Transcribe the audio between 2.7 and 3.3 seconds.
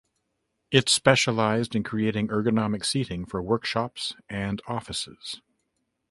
seating